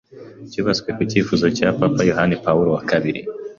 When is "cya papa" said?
1.57-2.01